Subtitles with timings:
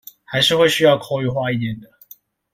[0.23, 1.87] 還是會需要口語化一點的